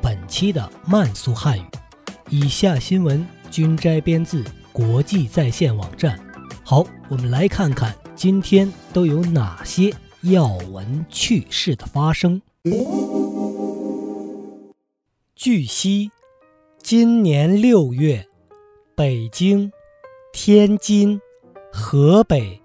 [0.31, 1.65] 期的慢速汉语。
[2.29, 6.17] 以下新闻均摘编自国际在线网站。
[6.63, 12.41] 好，我们来看看今天都有哪些要闻趣事的发生。
[15.35, 16.09] 据悉，
[16.81, 18.25] 今年六月，
[18.95, 19.69] 北京、
[20.31, 21.19] 天津、
[21.73, 22.61] 河北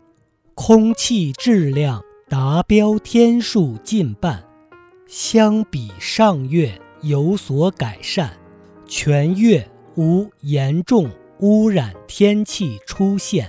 [0.54, 2.00] 空气质量。
[2.28, 4.42] 达标天数近半，
[5.06, 8.30] 相比上月有所改善，
[8.86, 11.08] 全月无严重
[11.40, 13.48] 污染天气出现。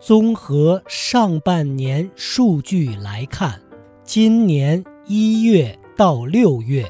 [0.00, 3.60] 综合上半年数据来看，
[4.04, 6.84] 今年一月到六月，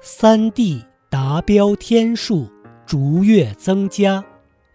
[0.00, 2.48] 三地达标天数
[2.86, 4.24] 逐月增加，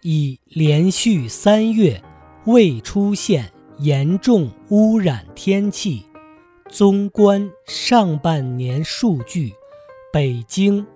[0.02, 2.02] 已连续三月
[2.46, 3.50] 未出现。
[3.78, 6.06] 严重污染天气。
[6.68, 9.52] 纵观上半年数据，
[10.14, 10.86] 北京、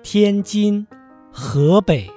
[0.00, 0.86] 天津、
[1.32, 2.08] 河北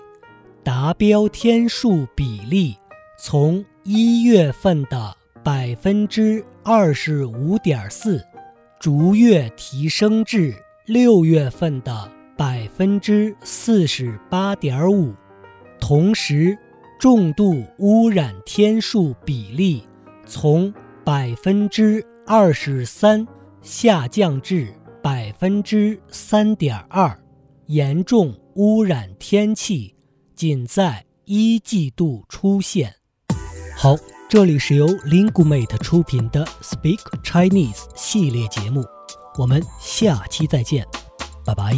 [0.64, 2.78] 达标天数比例
[3.18, 8.24] 从一月份的百分之二十五点四，
[8.80, 10.54] 逐月提升至
[10.86, 15.12] 六月份的百分之四十八点五。
[15.80, 16.56] 同时，
[17.00, 19.88] 重度污染天数比例。
[20.28, 20.72] 从
[21.04, 23.28] 百分之二十三
[23.64, 24.72] 下降至
[25.04, 27.20] 百分之三点二，
[27.66, 29.94] 严重污染天气
[30.34, 32.96] 仅在一季度出现。
[33.76, 33.98] 好，
[34.30, 38.82] 这里是由 Lingumate 出品的 Speak Chinese 系列节目，
[39.38, 40.88] 我们下期再见，
[41.46, 41.78] 拜拜。